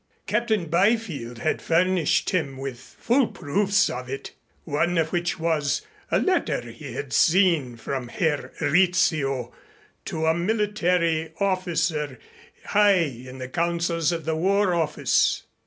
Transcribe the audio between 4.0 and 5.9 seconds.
it, one of which was